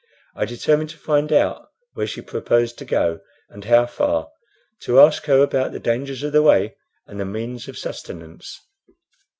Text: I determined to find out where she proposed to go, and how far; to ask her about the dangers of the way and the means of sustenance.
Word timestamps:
I 0.35 0.45
determined 0.45 0.89
to 0.89 0.97
find 0.97 1.31
out 1.31 1.67
where 1.93 2.07
she 2.07 2.21
proposed 2.23 2.79
to 2.79 2.85
go, 2.85 3.19
and 3.51 3.63
how 3.65 3.85
far; 3.85 4.31
to 4.81 4.99
ask 4.99 5.25
her 5.25 5.43
about 5.43 5.73
the 5.73 5.79
dangers 5.79 6.23
of 6.23 6.31
the 6.31 6.41
way 6.41 6.75
and 7.05 7.19
the 7.19 7.25
means 7.25 7.67
of 7.67 7.77
sustenance. 7.77 8.59